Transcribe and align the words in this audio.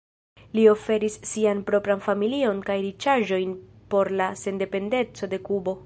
Li 0.59 0.61
oferis 0.69 1.17
sian 1.31 1.61
propran 1.67 2.01
familion 2.07 2.63
kaj 2.71 2.79
riĉaĵojn 2.87 3.55
por 3.93 4.13
la 4.23 4.33
sendependeco 4.45 5.33
de 5.37 5.45
Kubo. 5.51 5.79